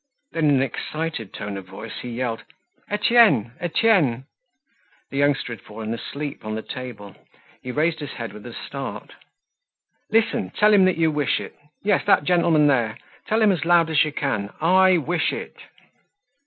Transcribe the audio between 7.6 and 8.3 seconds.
He raised his